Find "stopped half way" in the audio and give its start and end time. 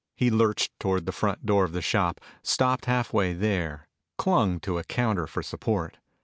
2.41-3.33